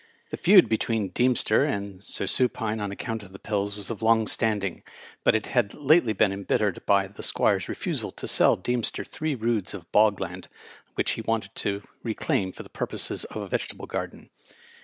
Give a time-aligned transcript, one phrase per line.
[0.31, 4.25] The feud between Deemster and Sir Snpine, on account of the pills, was of long
[4.25, 4.81] standing,
[5.23, 9.75] but it had lately been embittered by the Squire's refusal to sell Deemster three roods
[9.75, 10.47] of bog land,
[10.95, 14.31] which he wanted to reclaim for the purposes of a vegetable garden.